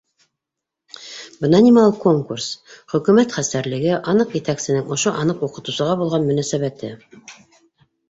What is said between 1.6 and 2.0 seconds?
нимә ул